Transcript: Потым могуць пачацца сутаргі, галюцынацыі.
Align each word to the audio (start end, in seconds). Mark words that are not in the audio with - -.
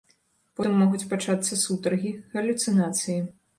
Потым 0.59 0.73
могуць 0.83 1.09
пачацца 1.11 1.59
сутаргі, 1.65 2.17
галюцынацыі. 2.35 3.19